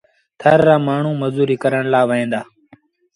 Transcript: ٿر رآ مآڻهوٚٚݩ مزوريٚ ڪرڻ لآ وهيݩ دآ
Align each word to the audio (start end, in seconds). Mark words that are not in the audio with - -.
ٿر 0.39 0.57
رآ 0.67 0.75
مآڻهوٚٚݩ 0.87 1.19
مزوريٚ 1.21 1.61
ڪرڻ 1.63 1.83
لآ 1.93 2.01
وهيݩ 2.09 2.31
دآ 2.31 2.41